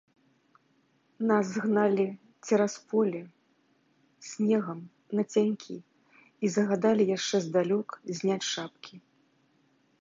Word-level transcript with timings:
Нас 1.31 1.47
гналі 1.65 2.05
цераз 2.47 2.75
поле, 2.93 3.21
снегам 4.29 4.79
нацянькі 5.19 5.75
і 6.47 6.55
загадалі 6.57 7.03
яшчэ 7.17 7.37
здалёк 7.49 7.87
зняць 8.17 8.43
шапкі. 8.53 8.95